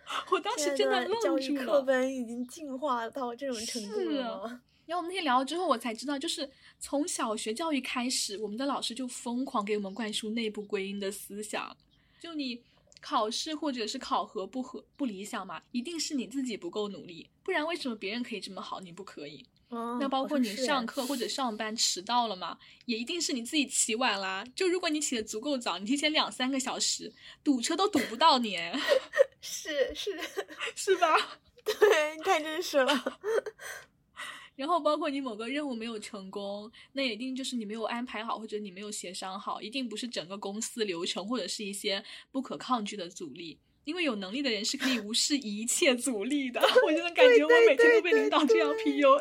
[0.32, 1.82] 我当时真的愣住育课。
[1.82, 4.62] 本已经进化到这种程度了吗？
[4.86, 11.76] 然后我们那天聊了之后，我才知道，就是从小学教育开始，我们的老师就疯狂给我们灌输内部归因的思想。
[12.18, 12.62] 就你
[13.02, 19.44] 考试或者是考核不合不理想嘛，一定是你自己不够努力，不然为什么别人可以这么好，你不可以？
[19.68, 24.44] 哦那包括你上课或者上班迟到了嘛，也一定是你自己起晚啦。
[24.54, 27.12] 就如果你起的足够早，你提前两三个小时，
[27.44, 28.56] 堵车都堵不到你，
[29.42, 30.18] 是是，
[30.74, 31.14] 是 吧？
[31.64, 33.18] 对，太真实了。
[34.56, 42.02] 然后包括你某个任务没有成功，那也一定就是你没有安排好，或者你没有协商好，一定不是整个公司流程或者是一些
[42.32, 43.58] 不可抗拒的阻力。
[43.88, 46.60] 因为有能力的人是可以无视一切阻力的。
[46.84, 49.20] 我真的感觉我每天都被领导这样 PUA。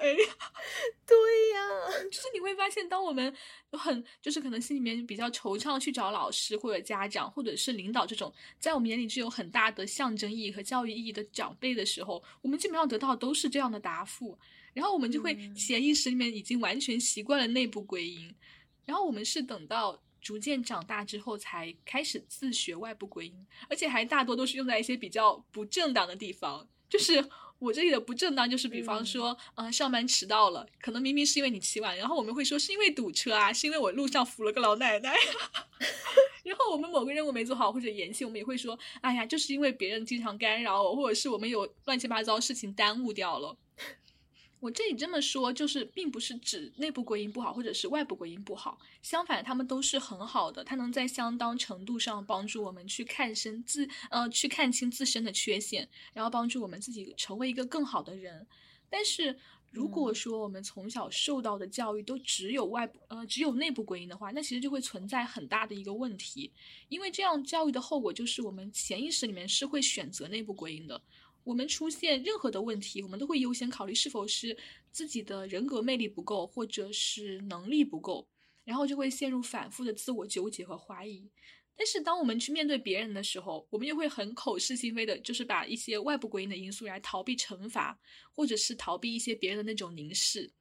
[1.05, 1.15] 对
[1.53, 3.33] 呀， 就是你会发现，当我们
[3.71, 14.37] 很就是可能心里面比较惆怅去找老师或者家长或者是领导这种在我们眼里具有很大的象征意义和教育意义的长辈的时候，我们基本上得到都是这样的答复，
[14.73, 18.35] 然后我们就会嗯潜意识里面已经完全习惯了内部归因，
[18.83, 20.03] 然后我们是等到。
[20.27, 26.67] 逐渐长大之后，才开始自学外部归因，而且还大多都是用在一些比较不正当的地方。
[26.89, 27.25] 就是
[27.59, 35.15] 我这里的不正当，就是比方嗯说，嗯、上班迟到了，可能明明是因为你起晚，然后我们会说是因为堵车啊，是因为我路上扶了个老奶奶。
[36.43, 43.55] 然后我们某个任务没做好或者延期，我们也会说，哎呀，就是因为别人经常干扰我，或者是我们有乱七八糟事情耽误掉了。
[44.59, 58.47] 我这里这么说，就是并不是指内部归因不好，或者是外部归因不好，相反，他们都是很好的，它能在相当程度上帮助我们去看身自呃去看清自身的缺陷，然后帮助我们自己成为一个更好的人。
[58.89, 59.37] 但是
[59.69, 66.51] 如果嗯说我们从小受到的教育都只有外部呃只有内部归因的话，那其实就会存在很大的一个问题，
[66.89, 70.99] 因为这样教育的后果就是我们潜意识里面是会选择内部归因的。
[71.47, 74.55] 我们出现任何的问题，我们都会优先考虑是否是
[74.91, 78.27] 自己的人格魅力不够，或者是能力不够，
[78.65, 81.31] 然后就会陷入反复的自我纠结和怀疑。
[81.73, 87.97] 但是当我们去面对别人的时候，我们又会很口是心非的，就是把一些外部归因的因素来逃避惩罚，
[88.33, 90.51] 或者是逃避一些别人的那种凝视。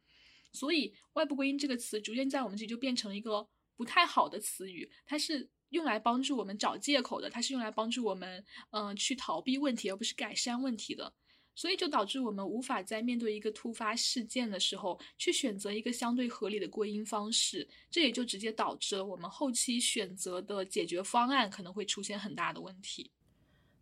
[0.52, 11.12] 所以，外部归因这个词逐渐在我们这里就变成一个不太好的词语，它是用来帮助我们找借口的，它是用来帮助我们嗯、去逃避问题，而不是改善问题的。
[11.54, 23.10] 所以就导致我们无法在面对一个突发事件的时候，去选择一个相对合理的归因方式，这也就直接导致了我们后期选择的解决方案可能会出现很大的问题。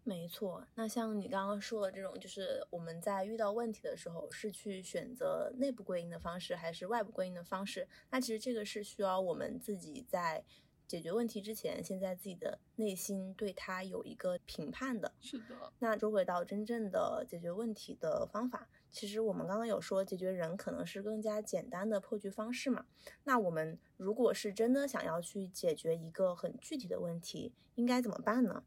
[0.04, 7.88] 没错，那像你刚刚说的这种，就是我们在遇到问题的时候，是去选择内部归因的方式，还是外部归因的方式？
[8.10, 10.44] 那其实这个是需要我们自己在
[10.86, 15.12] 解决问题之前，先在自己的内心对它有一个评判的。
[15.20, 22.86] 是的，那说回到真正的解决问题的方法，其实我们刚刚有说，解决人可能是更加简单的破局方式嘛。
[23.24, 28.62] 那我们如果是真的想要去解决一个很具体的问题，应该怎么办呢？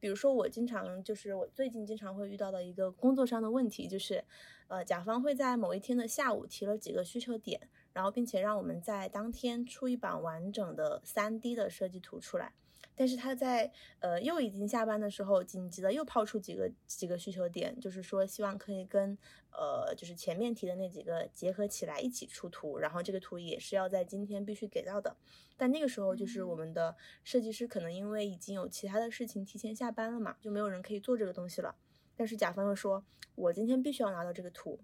[0.00, 4.24] 比如说，我经常就是我最近经常会遇到的一个工作上的问题，就是，
[4.68, 12.52] 呃，甲方会在某一天的下午提了几个需求点，然后并且让我们在当天出一版完整的三 D 的设计图出来。
[12.96, 19.16] 但是他在呃又已经下班的时候，紧急的又抛出几个几个需求点，就是说希望可以跟
[19.52, 25.16] 呃就是前面提的那几个结合起来一起出图，然后这个图也是要在今天必须给到的。
[25.56, 31.74] 但那个时候就是我们的设计师可能因为已经有其他的事情提前下班了嘛，就没有人可以做这个东西了。
[32.16, 33.02] 但是甲方又说，
[33.34, 34.78] 我今天必须要拿到这个图。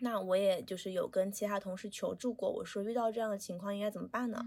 [0.00, 4.44] 那我也就是有跟其他同事求助过，我说遇到这样的情况应该怎么办呢？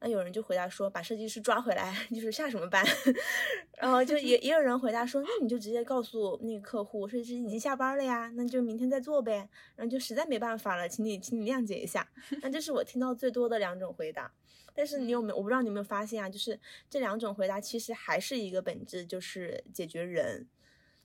[0.00, 2.84] 那有人就回答说，把设计师抓回来， 就是下什么班？
[3.78, 9.48] 然后就 也也有人回答说，那你就直接告诉那个客户，设计师已经下班了呀，那就明天再做呗。
[9.74, 12.08] 然后就实在没办法了，请你请你谅解一下。
[12.42, 14.32] 那这是我听到最多的两种回答。
[14.72, 15.36] 但是你有没有？
[15.36, 20.46] 我不知道你有没有发现啊，就是这两种回答其实还是一个本质，就是解决人。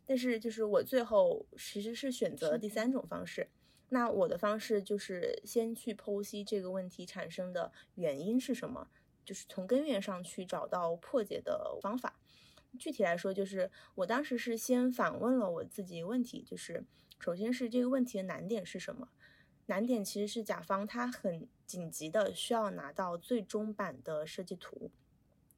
[0.05, 3.47] 但是就是我最后其实是选择了第三种方式。
[3.89, 8.87] 那我的方式就是先去剖析这个问题产生的原因是什么，
[9.23, 12.15] 就是从根源上去找到破解的方法。
[12.79, 16.83] 具体来说，就是我当时是先反问了我自己问题，就是
[17.19, 19.09] 首先是这个问题的难点是什么？
[19.67, 24.89] 难点其实是甲方他很紧急的需要拿到最终版的设计图。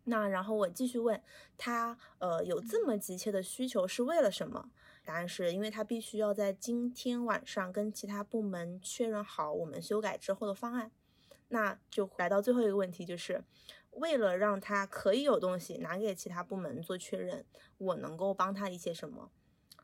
[0.03, 1.19] 那然后我继续问
[1.57, 4.69] 他，呃，有这么急切的需求是为了什么？
[5.05, 10.91] 答案是因为他必须要在今天晚上跟其他部门确认好我们修改之后的方案，
[11.49, 13.43] 那就来到最后一个问题，就是
[13.91, 17.45] 为了让他可以有东西拿给其他部门做确认，
[17.77, 19.31] 我能够帮他一些什么？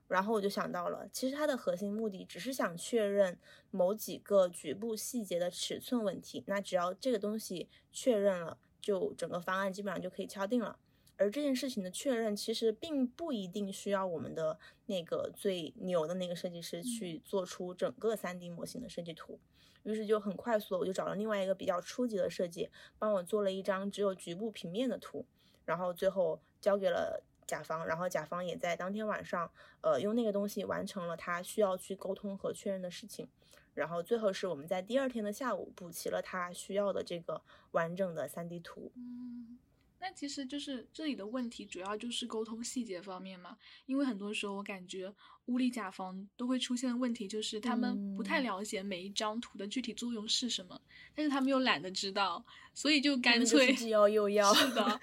[0.08, 10.78] 然后我就想到了，其实它的核心目的只是想确认某几个局部细节的尺寸问题，那只要这个东西确认了，就整个方案基本上就可以敲定了。
[11.22, 14.58] 而这件事情的确认，其实并不一定需要我们的
[14.88, 19.40] 那个最牛的那个设计师去做出整个 3D 模型的设计图。
[19.84, 25.24] 于是就很快速的，我就找了另外一个比较初级的设计，帮我做了一张只有局部平面的图，
[25.64, 33.28] 然后最后交给了甲方，然后甲方也在当天晚上，呃，用那个东西完成了他需要去沟通和确认的事情。
[33.76, 38.92] 然后最后是我们在第二天的下午补齐了他需要的这个完整的 3D 图。
[38.96, 39.60] 嗯。
[40.02, 43.56] 那其实就是这里的问题，主要就是沟通细节方面嘛。
[43.86, 45.14] 因为很多时候我感觉
[45.46, 50.82] 屋里甲方都会出现的问题，就是他们不太了解每一张图的具体作用是什么，
[51.14, 54.52] 但是他们又懒得知道，所以就干脆既要又要。
[54.56, 55.00] 是的，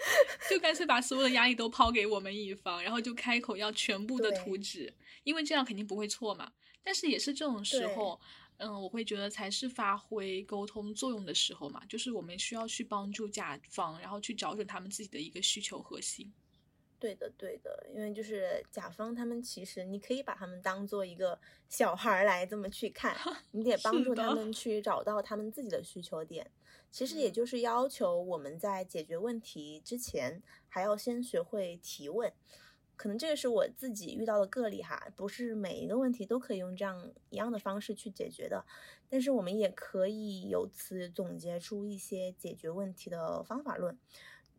[0.51, 6.51] 就干脆把所有的压力都抛给我们乙方，然后就开口要全部的图纸，因为这样肯定不会错嘛。
[6.83, 8.21] 但是也是这种时候。
[8.59, 16.33] 嗯，我会觉得才是发挥沟通作用的时候嘛，就是我们需要去帮助甲方，然后去找准他们自己的一个需求核心。
[17.01, 23.17] 对的，对的，因为就是甲方他们其实你可以把他们当做一个小孩来这么去看，
[23.53, 26.51] 你得帮助他们去找到他们自己的需求点。
[26.91, 32.33] 其实也就是要求我们在解决问题之前，还要先学会提问。
[32.99, 38.67] 可能这个是我自己遇到的个例哈，不是每一个问题都可以用这样一样的方式去解决的。
[39.09, 43.97] 但是我们也可以由此总结出一些解决问题的方法论。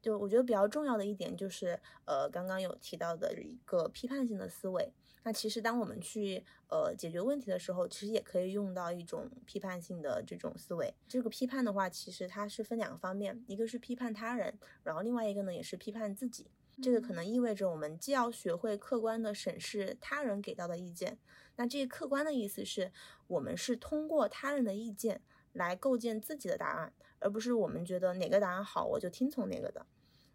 [0.02, 4.94] 就我觉得比较重要的一点就是，呃，刚刚有提到的一个批判性的思维。
[5.24, 10.94] 那其实当我们去呃解决问题的时候，其实也可以用到一种批判性的这种思维。
[11.10, 16.48] 这个批判的话，其实它是分两个方面，一个是批判他人，然后另外一个呢也是批判自己。
[16.82, 21.18] 这个可能意味着我们既要学会客观的审视他人给到的意见，
[21.56, 22.92] 那这个客观的意思是
[23.28, 25.22] 我们是通过他人的意见
[25.54, 29.86] 来构建自己的答案，而不是我们觉得哪个答案好我就听从哪个的。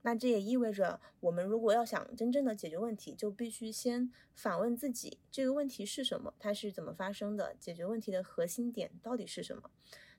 [0.02, 9.70] 那这也意味着我们如果要想真正的解决问题，就必须先反问自己这个问题是什么，它是怎么发生的，解决问题的核心点到底是什么。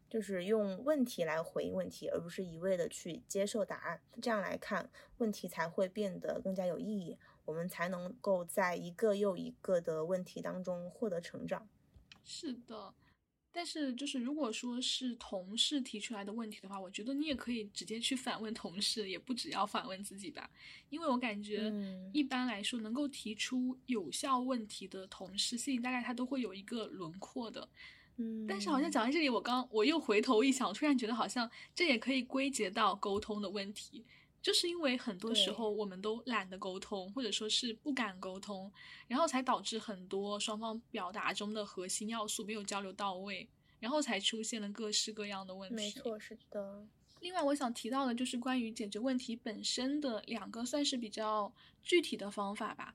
[0.09, 4.01] 就是用问题来回应问题，而不是一味的去接受答案。
[4.21, 11.67] 这样来看，问题才会变得更加有意义，我们才能够在一个又一个的问题当中获得成长。
[12.23, 12.93] 是的，
[13.51, 20.49] 但是就是如果说是同事提出来的问题的话，我觉得你也可以直接去反问同事，也不只要反问自己吧。
[20.89, 21.71] 因为我感觉
[22.13, 27.67] 一般来说，能够提出有效问题的同事，心里大概他都会有一个轮廓的。
[28.17, 34.05] 嗯，但是好像讲到这里，我刚我又回头一想，我突然觉得好像这也可以归结到沟通的问题，
[34.41, 38.71] 就是因为很多时候我们都懒得沟通，或者说是不敢沟通，
[39.07, 43.49] 然后才导致很多双方表达中的核心要素没有交流到位，
[43.79, 45.75] 然后才出现了各式各样的问题。
[45.75, 46.87] 没错，是的。
[47.21, 51.51] 另外，我想提到的就是关于解决问题本身的两个算是比较
[51.81, 52.93] 具体的方法吧。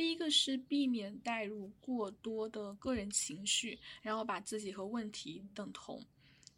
[0.00, 6.02] 第一个是避免带入过多的个人情绪，然后把自己和问题等同。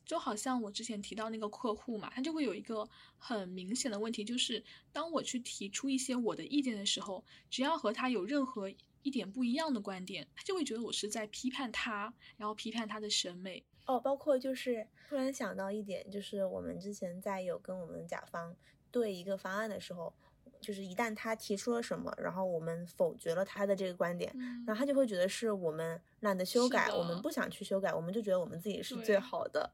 [0.05, 2.89] 就好像我之前提到那个客户嘛，他就会有一个
[3.19, 4.63] 很明显的问题，就是
[4.93, 8.71] 当我去提出一些我的意见的时候，只要和他有任何
[9.03, 13.65] 一点不一样的观点，他就会觉得我是在批判他，然后批判他的审美。
[13.87, 18.55] 哦，包括就是突然想到一点，就是我们之前在有跟我们甲方
[18.93, 20.15] 对一个方案的时候，
[20.63, 29.73] 就是一旦他提出了什么，然后我们否决了他的这个观点，嗯然后他就会觉得是我们懒得修改，我们不想去修改，我们就觉得我们自己是最好的。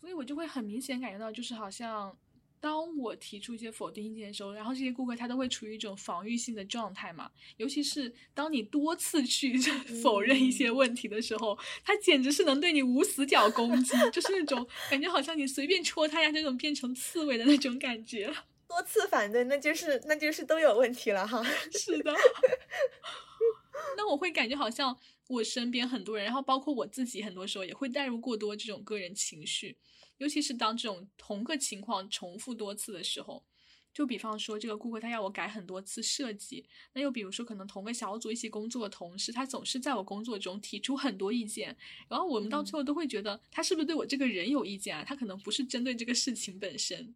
[0.00, 2.16] 所以我就会很明显感觉到，就是好像
[2.60, 7.30] 当我提出一些否定意见的时候，然后这些顾客他都会处于一种防御性的状态嘛。
[7.56, 9.58] 尤其是当你多次去
[10.02, 18.32] 否认一些问题的时候，他简直是能对你无死角攻击，就是那种感觉好像你随便戳他呀，那种变成刺猬的那种感觉。
[18.68, 21.42] 多次反对，那就是那就是都有问题了哈。
[21.72, 22.12] 是的，
[23.96, 24.96] 那我会感觉好像
[25.28, 29.76] 我身边很多人，然后包括我自己，很多时候也会带入过多这种个人情绪，
[30.18, 33.44] 尤其是当这种同个情况重复多次的时候。
[33.94, 41.74] 就比方说，这个顾客他要我改很多次设计，那又比如说，可能同个小组一起工作的同事，他总是在我工作中提出很多意见，
[42.06, 45.02] 然后我们到最后都会觉得他是不是对我这个人有意见啊？
[45.02, 47.14] 他可能不是针对这个事情本身。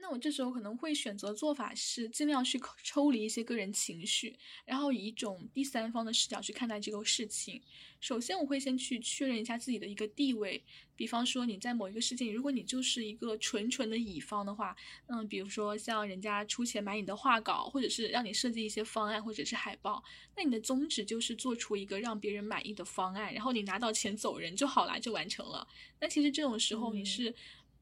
[0.00, 7.60] 那我这时候可能会选择做法是尽量去抽离一些个人情绪，然后以一种第三方的视角去看待这个事情。
[8.00, 10.62] 首先，我会先去确认一下自己的一个地位，
[10.94, 14.76] 比方说你在某一个事情，如果你就是一个纯纯的乙方的话，
[15.08, 20.00] 嗯，比如说像人家出钱买你的画稿，或者是让你设计一些方案或者是海报，
[20.36, 25.66] 那你的宗旨就是做出一个让别人满意的方案，然后你拿到钱走人就好啦，就完成了。
[25.98, 27.34] 那其实这种时候你嗯是。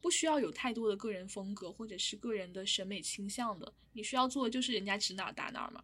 [0.07, 5.83] 不需要有太多的个人风格或者是个人的审美倾向的，你需要做的就是人家指哪打哪儿嘛。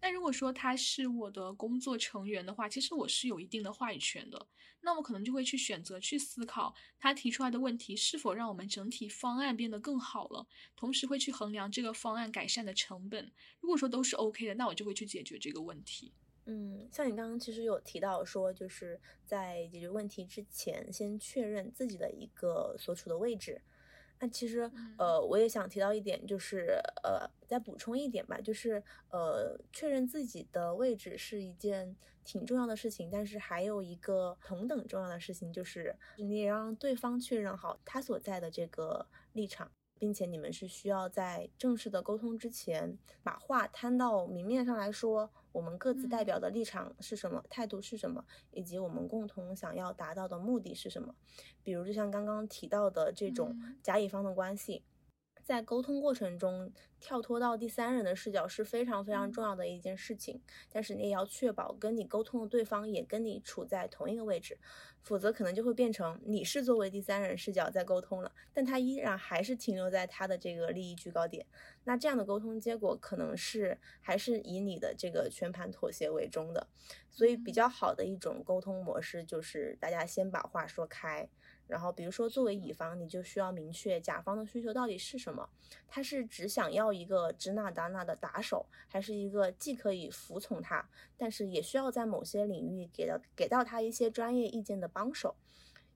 [0.00, 4.46] 那如果说他是我的工作成员的话，其实我是有一定的话语权的。
[4.82, 10.46] 那我可能就会去选择去思考他提出来的问题是否让我们整体方案变得更好了，
[10.76, 13.32] 同时会去衡量这个方案改善的成本。
[13.58, 16.12] 如果说都是 OK 的，那我就会去解决这个问题。
[16.50, 23.60] 嗯，像你刚刚其实有提到说，就是在解决问题之前，先确认自己的一个所处的位置。
[24.18, 31.94] 那其实嗯呃，我也想提到一点，就是呃，再补充一点吧，就是呃，确认自己的位置是一件
[32.24, 39.70] 挺重要的事情，但是还有一个同等重要的事情，就是你也让对方确认好他所在的这个立场。
[40.00, 45.28] 并且你们是需要在正式的沟通之前，把话摊到明面上来说，
[45.58, 51.12] 我们各自代表的立场是什么，态度是什么，以及我们共同想要达到的目的是什么。
[51.64, 54.84] 比如，就像刚刚提到的这种嗯甲乙方的关系，
[55.48, 56.70] 在沟通过程中
[57.00, 60.42] 跳脱到第三人的视角是非常非常嗯重要的一件事情。
[60.70, 64.58] 但是你也要确保跟你沟通的对方也跟你处在同一个位置，
[65.02, 71.46] 否则可能就会变成你是作为第三人视角在沟通了，但他依然还是停留在他的这个利益居高点。
[71.84, 76.66] 那这样的沟通结果可能是还是以你的这个全盘妥协为终的。
[77.10, 81.26] 所以比较好的一种沟通模式就是大家先把话说开。
[81.68, 85.48] 然后，比如说，作为乙方，你就需要明确甲方的需求到底是什么。
[85.86, 95.36] 他是只想要一个指哪打哪的打手，还是一个既可以服从他，但是也需要在某些领域给到给到他一些专业意见的帮手？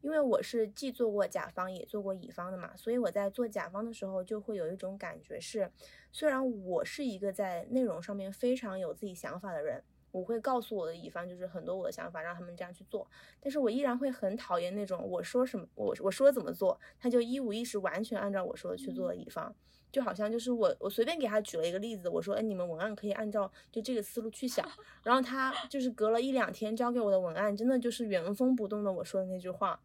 [0.03, 5.71] 因为我是既做过甲方也做过乙方的嘛，所以我在做甲方的时候就会有一种感觉是，
[6.11, 9.85] 虽然我是一个在内容上面非常有自己想法的人。
[10.13, 13.05] 我会告诉我的乙方，就是很多我的想法，让他们这样去做。
[13.41, 19.53] 但是我依然会很讨厌那种我说什么，我我说怎么做，他就一五一十完全按照我说的去做的乙方。
[19.91, 24.67] 就好像就是我我随便给他举了一个例子，我说，哎，你们文案可以按照就这个思路去想。
[25.05, 29.79] 然后他就是隔了一两天交给我的文案，真的就是原封不动的我说的那句话。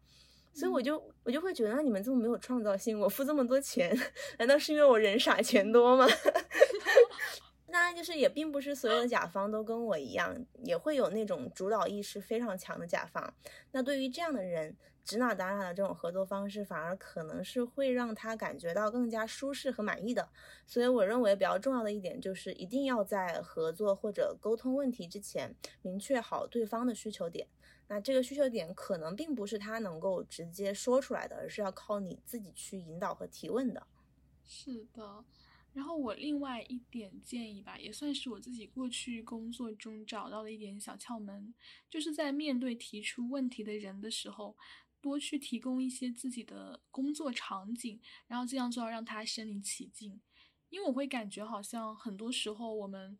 [0.54, 3.94] 所以我就我就会觉得，那你们这么没有创造性，我付这么多钱，
[4.38, 6.06] 难道是因为我人傻钱多吗？
[7.78, 13.32] 当然，就是也并不是所有的甲方都跟我一样，也会有那种主导意识非常强的甲方。
[13.70, 20.28] 那对于这样的人，指哪打哪的这种合作方式，反而可能是会让他感觉到更加舒适和满意的。
[20.66, 27.46] 所以，我认为比较重要的一点就是，一定要在合作或者沟通问题之前，明确好对方的需求点。
[27.86, 33.86] 那这个需求点可能并不是他能够直接说出来的，而是要靠你自己去引导和提问的。
[34.42, 35.24] 是的。
[35.78, 41.54] 然后我另外一点建议吧，也算是我自己过去工作中找到的一点小窍门，
[41.88, 44.56] 就是在面对提出问题的人的时候，
[45.00, 50.20] 多去提供一些自己的工作场景，然后这样就要让他身临其境。
[50.68, 53.16] 因为我会感觉好像很多时候我们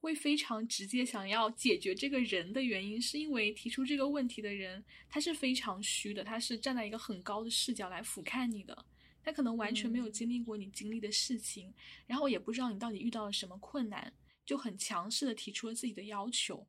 [0.00, 8.84] 会非常直接想要解决这个人的原因，是因为提出这个问题的人他是非常虚的，他是站在一个很高的视角来俯瞰你的，
[9.28, 11.74] 他可能完全没有经历过你经历的事情，
[12.06, 14.10] 然后也不知道你到底遇到了什么困难，
[14.46, 16.66] 就很强势的提出了自己的要求。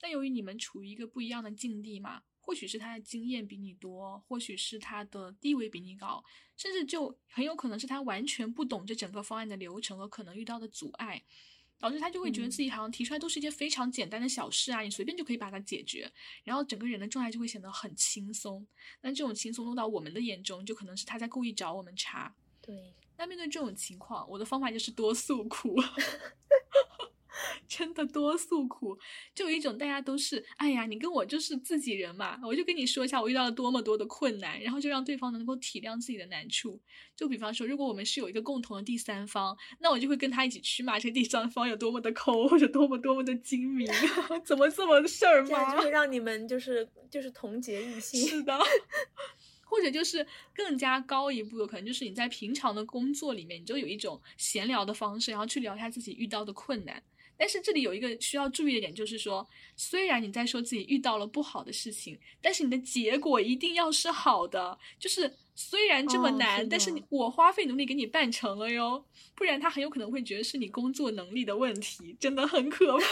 [0.00, 2.24] 但由于你们处于一个不一样的境地嘛。
[2.38, 6.22] 或许是他的经验比你多，或许是他的地位比你高，
[6.56, 11.24] 甚至就很有可能是他完全不懂这整个方案的流程和可能遇到的阻碍，
[11.78, 16.10] 导致他就会觉得自己好像提出来都是一件非常简单的小事啊，你随便就可以把它解决，
[16.44, 18.66] 然后整个人的状态就会显得很轻松。
[19.00, 22.34] 那这种轻松落到我们的眼中，就可能是他在故意找我们茬。
[22.62, 25.76] 对，那面对这种情况，我的方法就是多诉苦。
[27.68, 28.98] 真的多诉苦，
[29.34, 36.80] 就有一种大家都是，哎呀，你跟我就是自己人嘛，我就跟你说一下我遇到了多么多的困难，然后就让对方能够体谅自己的难处。
[37.16, 43.90] 就比方说，如果我们是有一个共同的第三方，那我就会跟他一起去骂这个第三方有多么的抠，或者多么多么的精明，
[44.44, 45.74] 怎么这么事儿吗？
[45.76, 48.26] 就会让你们就是就是同结一心。
[48.26, 48.58] 是 的，
[49.64, 57.02] 或者就是更加高一步的，可能就是你在平常的工作里面，你就有一种闲聊的方式，然后去聊一下自己遇到的困难。
[57.38, 64.78] 但是这里有一个需要注意的点，就是说，虽然你在说自己遇到了不好的事情，但是你的结果一定要是好的。
[64.98, 73.04] 就是虽然这么难，但是你我花费努力给你办成了哟，不然他很有可能会觉得是你工作能力的问题，真的很可怕。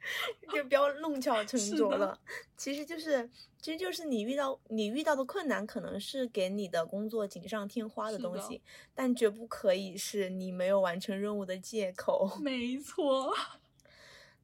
[0.52, 2.18] 就不要弄巧成拙了，
[2.56, 3.28] 其实就是，
[3.60, 8.62] 其实就是你遇到你遇到的困难，可能是给你的工作锦上添花的东西，
[8.94, 12.30] 但绝不可以是你没有完成任务的借口。
[12.40, 13.34] 没错。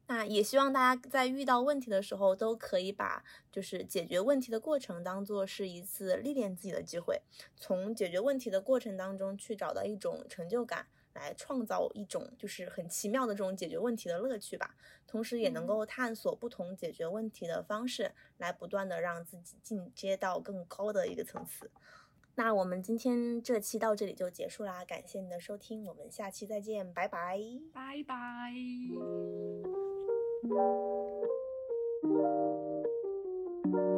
[0.08, 7.22] 那也希望大家在遇到问题的时候，都可以把就是解决问题的过程当做是一次历练自己的机会，
[7.56, 10.86] 从解决问题的过程当中去找到一种成就感。
[11.16, 21.70] 来创造一种就是很奇妙的这种解决问题的乐趣吧，同时也能够探索不同解决问题的方式，来不断的让自己进阶到更高的一个层次。
[22.34, 27.40] 那我们今天这期到这里就结束啦，感谢你的收听，我们下期再见，拜拜，
[27.72, 28.52] 拜拜。